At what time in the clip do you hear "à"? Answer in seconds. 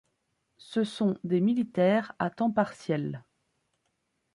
2.17-2.31